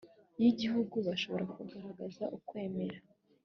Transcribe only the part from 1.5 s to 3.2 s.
kugaragaza ukwemera